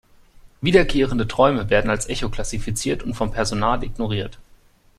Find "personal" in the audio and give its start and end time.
3.31-3.83